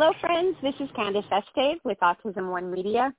[0.00, 0.56] Hello, friends.
[0.62, 3.12] This is Candace Estave with Autism One Media.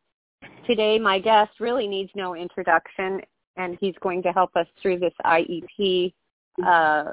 [0.66, 3.20] Today, my guest really needs no introduction,
[3.58, 6.14] and he's going to help us through this IEP
[6.66, 7.12] uh,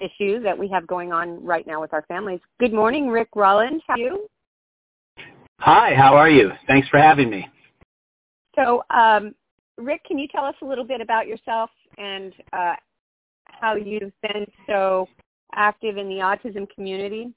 [0.00, 2.40] issue that we have going on right now with our families.
[2.58, 3.80] Good morning, Rick Rollens.
[3.86, 4.26] How are you?
[5.60, 6.50] Hi, how are you?
[6.66, 7.48] Thanks for having me.
[8.56, 9.36] So, um,
[9.78, 12.74] Rick, can you tell us a little bit about yourself and uh,
[13.44, 15.06] how you've been so
[15.54, 17.32] active in the autism community?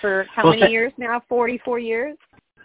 [0.00, 1.22] For how well, many th- years now?
[1.28, 2.16] 44 years?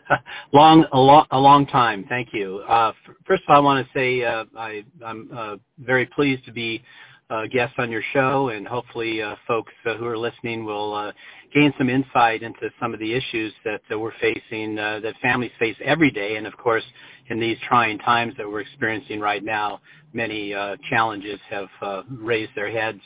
[0.54, 2.06] long, a long, a long time.
[2.10, 2.58] Thank you.
[2.68, 2.92] Uh,
[3.26, 6.84] first of all, I want to say uh, I, I'm uh, very pleased to be
[7.32, 11.12] a guest on your show, and hopefully, uh, folks uh, who are listening will uh,
[11.54, 15.52] gain some insight into some of the issues that uh, we're facing, uh, that families
[15.58, 16.84] face every day, and of course,
[17.30, 19.80] in these trying times that we're experiencing right now,
[20.12, 23.00] many uh, challenges have uh, raised their heads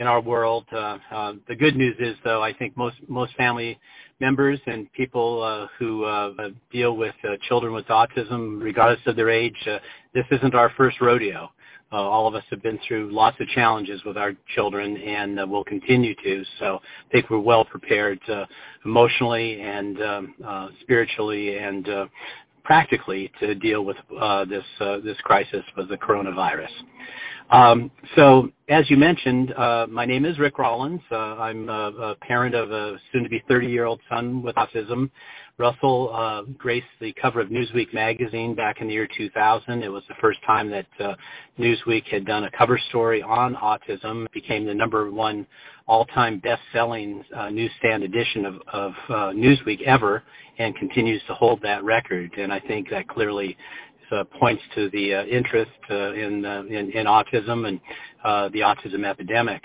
[0.00, 0.64] in our world.
[0.72, 3.78] Uh, uh, the good news is, though, I think most most family
[4.18, 6.32] members and people uh, who uh,
[6.72, 9.78] deal with uh, children with autism, regardless of their age, uh,
[10.14, 11.50] this isn't our first rodeo.
[11.92, 15.46] Uh, all of us have been through lots of challenges with our children and uh,
[15.46, 16.44] will continue to.
[16.60, 18.46] So I think we're well prepared uh,
[18.84, 22.06] emotionally and um, uh, spiritually and uh,
[22.64, 26.70] practically to deal with uh, this uh, this crisis with the coronavirus.
[27.50, 31.00] Um, so, as you mentioned, uh, my name is Rick Rollens.
[31.10, 35.10] Uh, I'm a, a, parent of a soon-to-be 30-year-old son with autism.
[35.58, 39.82] Russell uh, graced the cover of Newsweek magazine back in the year 2000.
[39.82, 41.14] It was the first time that uh,
[41.58, 44.26] Newsweek had done a cover story on autism.
[44.26, 45.44] It became the number one
[45.90, 50.22] all-time best-selling uh, newsstand edition of, of uh, Newsweek ever,
[50.58, 52.30] and continues to hold that record.
[52.38, 53.56] And I think that clearly
[54.12, 57.80] uh, points to the uh, interest uh, in, uh, in, in autism and
[58.24, 59.64] uh, the autism epidemic.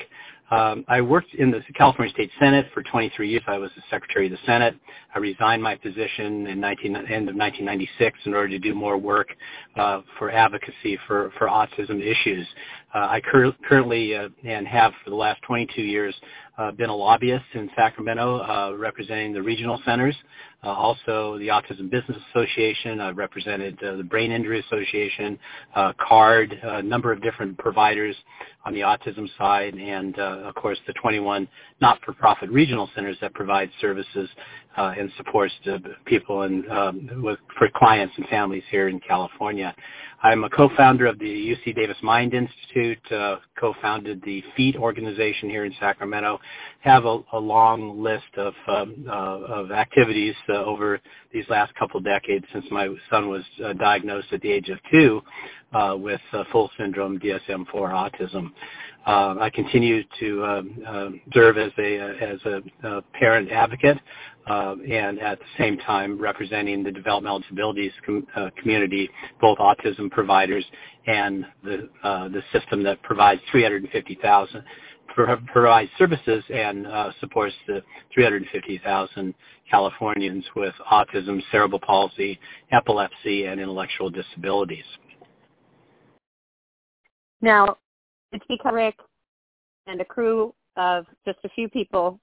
[0.50, 3.44] Um, I worked in the California State Senate for 23 years.
[3.46, 4.76] I was the Secretary of the Senate.
[5.16, 9.29] I resigned my position in 19, end of 1996 in order to do more work
[9.78, 12.45] uh, for advocacy for, for autism issues.
[12.94, 16.13] Uh, I cur- currently uh, and have for the last 22 years
[16.57, 20.16] uh, been a lobbyist in Sacramento uh, representing the regional centers,
[20.63, 23.01] uh, also the Autism Business Association.
[23.01, 25.38] I've represented the Brain Injury Association,
[25.75, 28.16] CARD, a number of different providers
[28.66, 31.47] on the autism side, and of course the 21
[31.81, 34.29] not-for-profit regional centers that provide services
[34.78, 39.75] uh, and supports to people and um, with, for clients and families here in California.
[40.24, 45.66] I'm a co-founder of the UC Davis Mind Institute, uh, co-founded the FEAT organization here
[45.66, 46.40] in Sacramento,
[46.80, 51.00] have a, a long list of, um, uh, of activities uh, over
[51.31, 55.22] these last couple decades since my son was uh, diagnosed at the age of two
[55.74, 58.52] uh, with uh, full syndrome DSM-4 autism.
[59.06, 64.00] Uh, I continue to um, uh, serve as a as a, a parent advocate
[64.47, 69.09] uh, and at the same time representing the developmental disabilities com- uh, community,
[69.41, 70.66] both autism providers
[71.07, 74.63] and the uh, the system that provides 350,000
[75.47, 77.81] provides services and uh, supports the
[78.13, 79.34] 350,000
[79.69, 82.39] Californians with autism, cerebral palsy,
[82.72, 84.84] epilepsy, and intellectual disabilities.
[87.41, 87.78] Now,
[88.31, 88.95] it's because Rick
[89.88, 92.19] and a crew of just a few people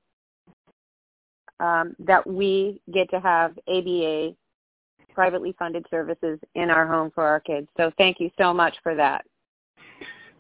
[1.63, 4.35] um, that we get to have ABA
[5.15, 7.69] privately funded services in our home for our kids.
[7.77, 9.25] So thank you so much for that.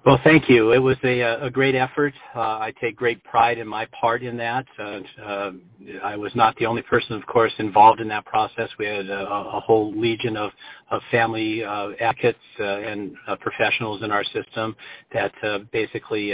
[0.04, 0.72] Well, thank you.
[0.72, 2.12] It was a, a great effort.
[2.34, 4.66] Uh, I take great pride in my part in that.
[4.76, 5.50] Uh, uh,
[6.02, 8.68] I was not the only person, of course, involved in that process.
[8.80, 10.50] We had a, a whole legion of,
[10.90, 14.74] of family uh, advocates uh, and uh, professionals in our system
[15.12, 15.32] that
[15.70, 16.32] basically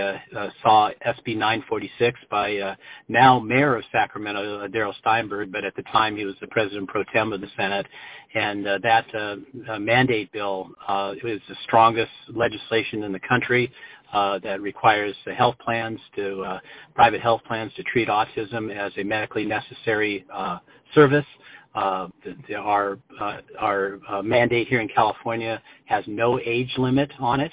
[0.63, 2.75] saw SB 946 by
[3.09, 7.05] now Mayor of Sacramento, Darrell Steinberg, but at the time he was the President pro
[7.13, 7.87] tem of the Senate.
[8.35, 9.07] And that
[9.79, 10.71] mandate bill
[11.23, 13.58] is the strongest legislation in the country
[14.13, 16.59] uh, that requires the health plans to uh,
[16.95, 20.59] private health plans to treat autism as a medically necessary uh,
[20.95, 21.27] service.
[21.75, 27.11] Uh, the, the, our uh, our uh, mandate here in California has no age limit
[27.21, 27.53] on it,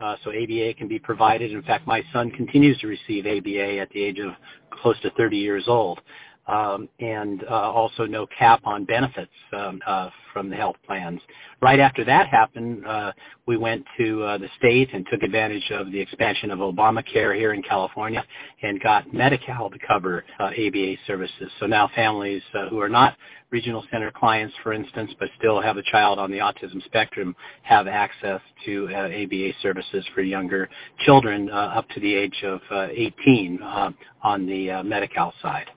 [0.00, 1.50] uh, so ABA can be provided.
[1.52, 4.32] In fact, my son continues to receive ABA at the age of
[4.70, 6.00] close to 30 years old
[6.46, 11.20] um, and uh, also no cap on benefits um, uh, from the health plans.
[11.62, 13.12] Right after that happened, uh,
[13.46, 17.54] we went to uh, the state and took advantage of the expansion of Obamacare here
[17.54, 18.24] in California
[18.62, 21.50] and got Medi-Cal to cover uh, ABA services.
[21.60, 23.16] So now families uh, who are not
[23.50, 27.86] regional center clients, for instance, but still have a child on the autism spectrum have
[27.86, 30.68] access to uh, ABA services for younger
[31.04, 33.90] children uh, up to the age of uh, 18 uh,
[34.22, 35.70] on the uh, Medi-Cal side.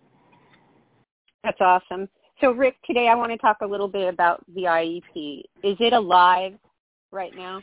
[1.47, 2.09] That's awesome.
[2.41, 5.43] So, Rick, today I want to talk a little bit about the IEP.
[5.63, 6.55] Is it alive
[7.09, 7.61] right now?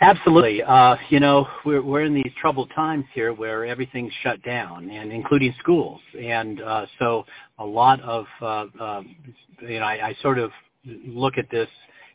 [0.00, 0.64] Absolutely.
[0.64, 5.12] Uh, you know, we're we're in these troubled times here where everything's shut down, and
[5.12, 6.00] including schools.
[6.20, 7.24] And uh, so,
[7.60, 9.02] a lot of uh, uh,
[9.60, 10.50] you know, I, I sort of
[10.84, 11.68] look at this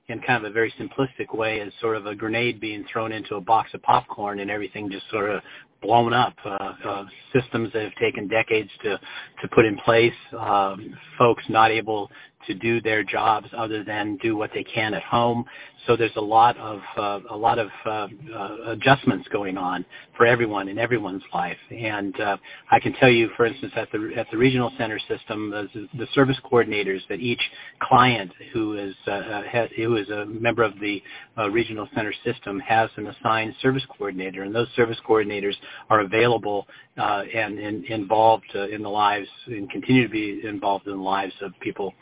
[0.10, 3.36] in kind of a very simplistic way as sort of a grenade being thrown into
[3.36, 5.42] a box of popcorn and everything just sort of
[5.84, 6.36] blown up.
[6.46, 9.00] Uh, uh, systems that have taken decades to
[9.42, 12.10] to put in place, um, folks not able
[12.48, 15.46] to do their jobs other than do what they can at home.
[15.86, 19.86] So there's a lot of uh, a lot of uh, uh, adjustments going on
[20.16, 21.58] for everyone in everyone's life.
[21.72, 22.38] And uh,
[22.72, 26.08] I can tell you, for instance, at the at the regional center system, the, the
[26.14, 27.42] service coordinators that each
[27.82, 31.04] client who is uh, uh ha, who is a member of the
[31.38, 35.56] uh, regional center system has an assigned service coordinator, and those service coordinators
[35.90, 36.66] are available
[36.98, 41.02] uh, and, and involved uh, in the lives and continue to be involved in the
[41.02, 41.94] lives of people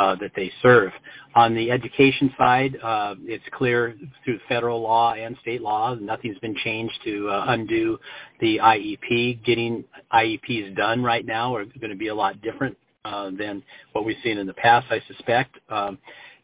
[0.00, 0.90] uh, that they serve.
[1.34, 3.94] On the education side, uh, it's clear
[4.24, 7.98] through federal law and state law, nothing's been changed to uh, undo
[8.40, 9.44] the IEP.
[9.44, 13.62] Getting IEPs done right now are going to be a lot different uh, than
[13.92, 15.56] what we've seen in the past, I suspect.
[15.68, 15.98] Um,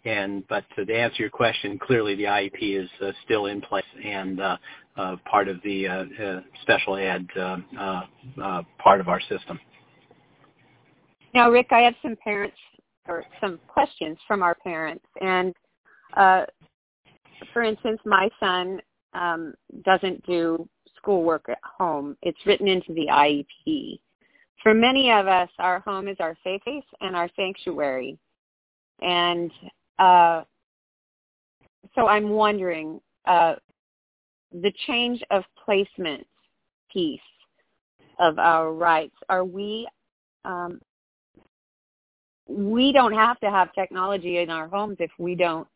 [0.05, 4.41] and but to answer your question, clearly the IEP is uh, still in place and
[4.41, 4.57] uh,
[4.97, 8.01] uh, part of the uh, uh, special ed uh, uh,
[8.41, 9.59] uh, part of our system.
[11.35, 12.57] Now, Rick, I have some parents
[13.09, 15.55] or some questions from our parents, and
[16.17, 16.45] uh,
[17.53, 18.81] for instance, my son
[19.15, 19.55] um,
[19.85, 22.17] doesn't do schoolwork at home.
[22.23, 24.01] It's written into the IEP.
[24.63, 28.19] For many of us, our home is our safe place and our sanctuary.
[29.01, 29.51] And
[29.99, 30.43] uh,
[31.95, 33.55] so I'm wondering, uh,
[34.53, 36.27] the change of placement
[36.93, 37.21] piece
[38.19, 39.87] of our rights, are we
[40.45, 40.81] um,
[42.49, 45.67] we don't have to have technology in our homes if we don't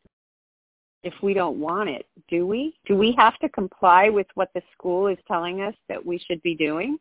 [1.03, 2.75] if we don't want it, do we?
[2.85, 6.43] Do we have to comply with what the school is telling us that we should
[6.43, 6.99] be doing?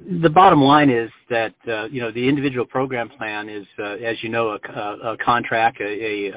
[0.00, 4.16] The bottom line is that uh, you know the individual program plan is, uh, as
[4.22, 6.28] you know, a, a contract, a,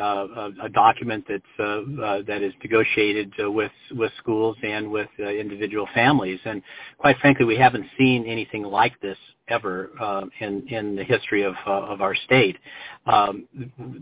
[0.63, 5.27] a, document that's uh, uh, that is negotiated uh, with with schools and with uh,
[5.27, 6.39] individual families.
[6.43, 6.63] And
[6.97, 9.17] quite frankly, we haven't seen anything like this
[9.47, 9.91] ever
[10.39, 12.57] in in the history of of our state.
[13.05, 13.47] Um,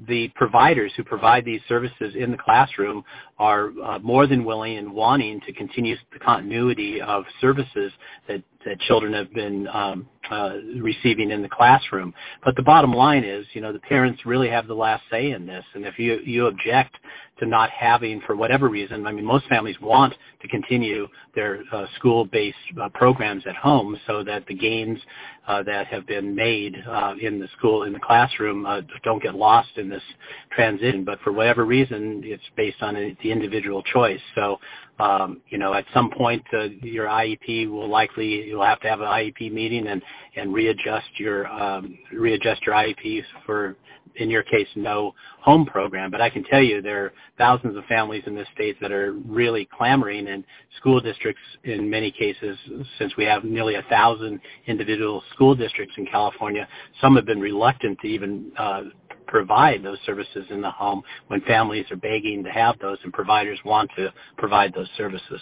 [0.07, 3.03] the providers who provide these services in the classroom
[3.39, 7.91] are uh, more than willing and wanting to continue the continuity of services
[8.27, 12.13] that that children have been um, uh, receiving in the classroom.
[12.43, 15.45] But the bottom line is, you know, the parents really have the last say in
[15.45, 15.63] this.
[15.73, 16.97] And if you you object
[17.39, 21.85] to not having, for whatever reason, I mean, most families want to continue their uh,
[21.95, 24.99] school-based uh, programs at home, so that the gains
[25.47, 29.35] uh, that have been made uh, in the school in the classroom uh, don't get
[29.35, 30.03] lost in this
[30.51, 31.03] transition.
[31.03, 34.21] But for whatever reason, it's based on a, the individual choice.
[34.35, 34.59] So
[34.99, 38.99] um, you know, at some point, uh, your IEP will likely you'll have to have
[38.99, 40.01] an IEP meeting and
[40.35, 43.77] and readjust your um, readjust your IEPs for,
[44.15, 46.11] in your case, no home program.
[46.11, 49.13] But I can tell you there are thousands of families in this state that are
[49.13, 50.43] really clamoring, and
[50.77, 52.57] school districts in many cases,
[52.97, 56.67] since we have nearly a thousand individual school districts in California,
[56.99, 58.81] some have been reluctant to even uh,
[59.29, 63.59] provide those services in the home when families are begging to have those and providers
[63.63, 65.39] want to provide those services.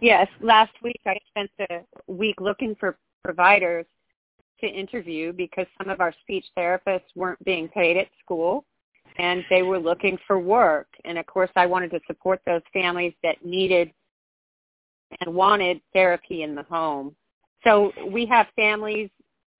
[0.00, 3.86] Yes, last week I spent a week looking for providers
[4.60, 8.64] to interview because some of our speech therapists weren't being paid at school
[9.18, 10.88] and they were looking for work.
[11.04, 13.92] And of course I wanted to support those families that needed
[15.20, 17.14] and wanted therapy in the home.
[17.62, 19.10] So we have families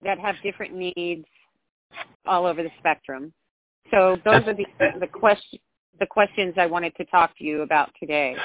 [0.03, 1.25] that have different needs
[2.27, 3.33] all over the spectrum.
[3.91, 4.67] So those are the
[5.01, 5.59] the question
[6.01, 8.37] the questions I wanted to talk to you about today.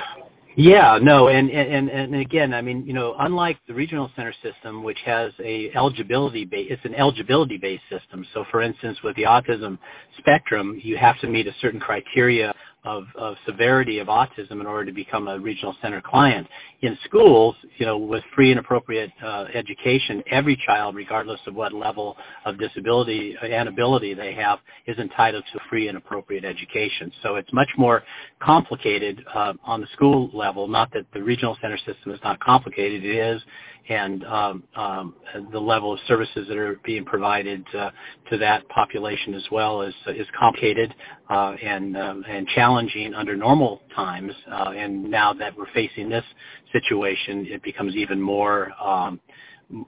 [0.55, 4.83] Yeah, no, and, and and again, I mean, you know, unlike the regional center system,
[4.83, 8.25] which has a eligibility base, it's an eligibility based system.
[8.33, 9.77] So, for instance, with the autism
[10.17, 12.53] spectrum, you have to meet a certain criteria
[12.85, 16.47] of, of severity of autism in order to become a regional center client.
[16.81, 21.73] In schools, you know, with free and appropriate uh, education, every child, regardless of what
[21.73, 27.11] level of disability and ability they have, is entitled to free and appropriate education.
[27.21, 28.03] So it's much more
[28.41, 30.67] complicated uh, on the school level.
[30.67, 33.41] Not that the regional center system is not complicated; it is,
[33.87, 35.15] and um, um,
[35.51, 37.89] the level of services that are being provided uh,
[38.29, 40.93] to that population as well is is complicated
[41.29, 44.31] uh, and um, and challenging under normal times.
[44.51, 46.25] Uh, and now that we're facing this
[46.71, 49.19] situation, it becomes even more um,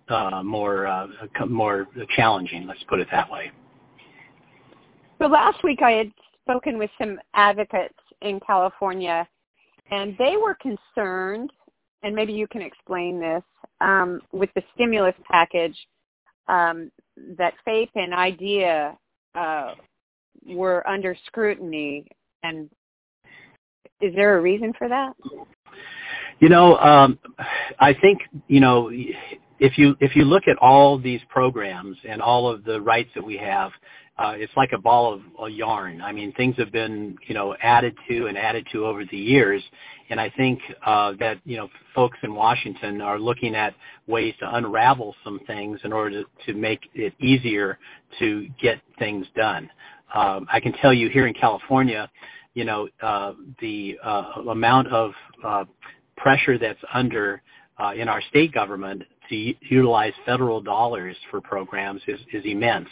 [0.09, 1.07] uh, more uh,
[1.47, 2.65] more challenging.
[2.67, 3.51] Let's put it that way.
[5.19, 6.11] So last week I had
[6.43, 9.27] spoken with some advocates in California,
[9.91, 11.51] and they were concerned,
[12.03, 13.43] and maybe you can explain this,
[13.81, 15.75] um, with the stimulus package
[16.47, 16.91] um,
[17.37, 18.97] that FAPE and IDEA
[19.35, 19.73] uh,
[20.47, 22.05] were under scrutiny.
[22.43, 22.69] And
[23.99, 25.13] is there a reason for that?
[26.39, 27.19] You know, um,
[27.79, 28.89] I think you know
[29.59, 33.23] if you if you look at all these programs and all of the rights that
[33.23, 33.71] we have,
[34.21, 36.01] uh, it's like a ball of a yarn.
[36.01, 39.63] I mean, things have been you know added to and added to over the years,
[40.09, 43.73] and I think uh, that you know folks in Washington are looking at
[44.07, 47.79] ways to unravel some things in order to, to make it easier
[48.19, 49.69] to get things done.
[50.13, 52.09] Um, I can tell you here in California,
[52.53, 55.11] you know, uh, the uh, amount of
[55.43, 55.65] uh,
[56.17, 57.41] pressure that's under
[57.79, 62.89] uh, in our state government to utilize federal dollars for programs is, is immense.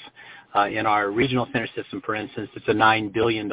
[0.55, 3.49] Uh, in our regional center system, for instance, it's a $9 billion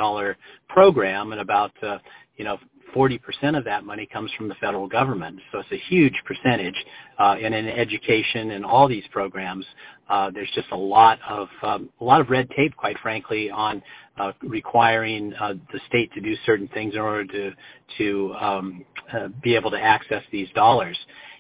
[0.69, 1.99] program and about, uh,
[2.37, 2.59] you know,
[2.95, 5.39] 40% of that money comes from the federal government.
[5.53, 6.75] So it's a huge percentage.
[7.19, 9.67] Uh, and in education and all these programs,
[10.09, 13.83] uh, there's just a lot of um, a lot of red tape, quite frankly, on
[14.19, 17.53] uh, requiring uh, the state to do certain things in order to
[17.99, 20.97] to um, uh, be able to access these dollars.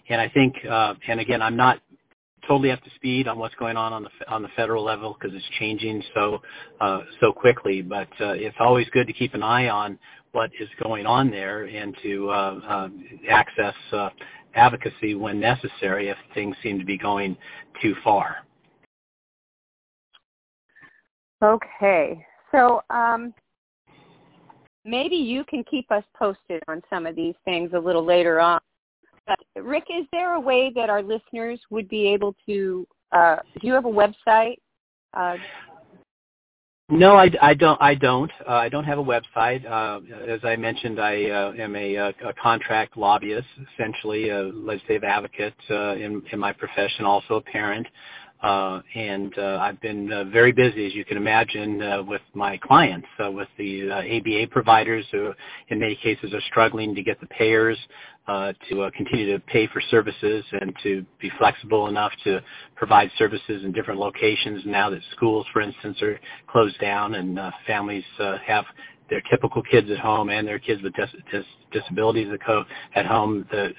[0.09, 1.81] And I think, uh, and again, I'm not
[2.47, 5.35] totally up to speed on what's going on on the on the federal level because
[5.35, 6.41] it's changing so
[6.81, 7.83] uh, so quickly.
[7.83, 9.99] But uh, it's always good to keep an eye on
[10.33, 12.89] what is going on there and to uh, uh,
[13.29, 14.11] access uh,
[14.55, 17.37] advocacy when necessary if things seem to be going
[17.81, 18.37] too far.
[21.43, 23.35] Okay, so um,
[24.85, 28.61] maybe you can keep us posted on some of these things a little later on.
[29.67, 32.87] Rick, is there a way that our listeners would be able to?
[33.13, 34.57] Uh, do you have a website?
[35.13, 35.37] Uh,
[36.89, 37.81] no, I, I don't.
[37.83, 38.31] I don't.
[38.49, 39.69] Uh, I don't have a website.
[39.69, 45.55] Uh, as I mentioned, I uh, am a, a, contract lobbyist, essentially a legislative advocate
[45.69, 47.89] uh, in, in my profession, also a parent.
[48.43, 52.59] Uh, and uh, I've been uh, very busy, as you can imagine, uh, with my
[52.59, 55.33] clients, uh, with the uh, ABA providers who,
[55.71, 57.79] in many cases, are struggling to get the payers
[58.29, 62.43] uh, to uh, continue to pay for services and to be flexible enough to
[62.77, 64.63] provide services in different locations.
[64.67, 68.67] Now that schools, for instance, are closed down and uh, families uh, have
[69.11, 72.29] their typical kids at home and their kids with dis- dis- disabilities
[72.97, 73.71] at home, the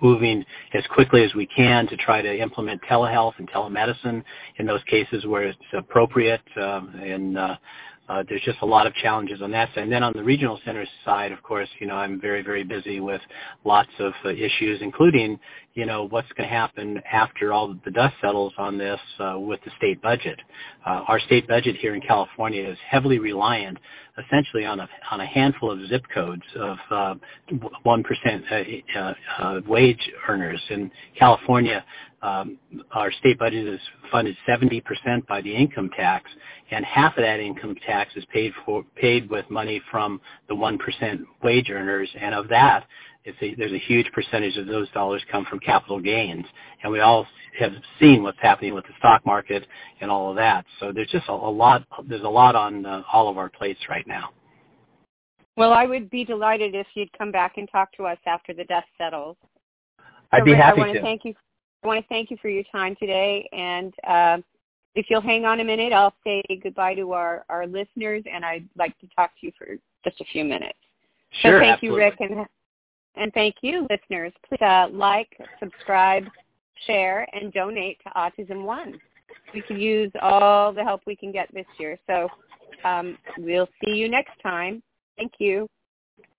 [0.00, 4.22] moving as quickly as we can to try to implement telehealth and telemedicine
[4.56, 6.42] in those cases where it's appropriate.
[6.60, 7.56] Um, and uh,
[8.08, 9.82] uh, there's just a lot of challenges on that side.
[9.82, 13.00] And then on the regional center side, of course, you know, I'm very, very busy
[13.00, 13.20] with
[13.64, 15.38] lots of uh, issues, including,
[15.74, 19.60] you know, what's going to happen after all the dust settles on this uh, with
[19.64, 20.40] the state budget.
[20.86, 23.78] Uh, our state budget here in California is heavily reliant
[24.26, 27.14] essentially on a on a handful of zip codes of uh,
[27.82, 28.04] one
[28.50, 28.54] uh,
[28.96, 31.84] uh, uh, wage earners in California.
[32.20, 32.58] Um,
[32.92, 34.82] our state budget is funded 70%
[35.28, 36.28] by the income tax,
[36.72, 40.78] and half of that income tax is paid for paid with money from the 1%
[41.44, 42.86] wage earners, and of that,
[43.40, 46.44] a, there's a huge percentage of those dollars come from capital gains,
[46.82, 47.26] and we all
[47.58, 49.66] have seen what's happening with the stock market
[50.00, 50.64] and all of that.
[50.80, 51.84] So there's just a, a lot.
[52.08, 54.30] There's a lot on uh, all of our plates right now.
[55.56, 58.64] Well, I would be delighted if you'd come back and talk to us after the
[58.64, 59.36] dust settles.
[60.30, 61.02] I'd be happy I want to.
[61.02, 61.34] Thank you.
[61.82, 64.38] I want to thank you for your time today, and uh,
[64.94, 68.68] if you'll hang on a minute, I'll say goodbye to our, our listeners, and I'd
[68.76, 69.68] like to talk to you for
[70.04, 70.78] just a few minutes.
[71.40, 72.00] Sure, so thank absolutely.
[72.00, 72.46] you, Rick, and
[73.18, 74.32] and thank you, listeners.
[74.48, 75.28] Please uh, like,
[75.60, 76.24] subscribe,
[76.86, 78.98] share, and donate to Autism One.
[79.54, 81.98] We could use all the help we can get this year.
[82.06, 82.28] So
[82.84, 84.82] um, we'll see you next time.
[85.16, 85.68] Thank you.